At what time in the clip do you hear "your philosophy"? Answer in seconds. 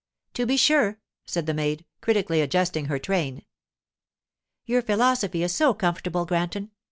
4.65-5.43